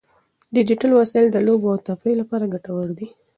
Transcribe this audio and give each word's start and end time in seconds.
ډیجیټل 0.55 0.91
وسایل 0.93 1.27
د 1.31 1.37
لوبو 1.47 1.67
او 1.73 1.77
تفریح 1.87 2.15
لپاره 2.21 2.51
ګټور 2.53 2.87
دي. 2.97 3.07